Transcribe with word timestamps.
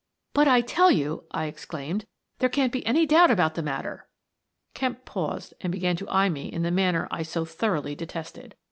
"But 0.33 0.47
I 0.47 0.61
tell 0.61 0.89
you," 0.89 1.25
I 1.29 1.45
exclaimed," 1.45 2.07
there 2.39 2.49
can't 2.49 2.73
be 2.73 2.83
any 2.87 3.05
doubt 3.05 3.29
about 3.29 3.53
the 3.53 3.61
matter!" 3.61 4.07
Kemp 4.73 5.05
paused 5.05 5.53
and 5.61 5.71
began 5.71 5.95
to 5.97 6.09
eye 6.09 6.27
me 6.29 6.47
in 6.51 6.63
the 6.63 6.71
manner 6.71 7.07
I 7.11 7.21
so 7.21 7.45
thoroughly 7.45 7.93
detested. 7.93 8.55